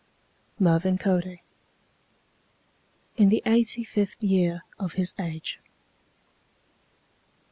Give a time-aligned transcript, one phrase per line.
[0.57, 1.43] MERVIN CODY
[3.17, 5.59] IN THE EIGHTY FIFTH YEAR OF HIS AGE.